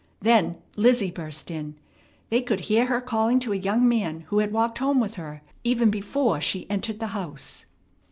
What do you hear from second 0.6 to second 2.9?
Lizzie burst in. They could hear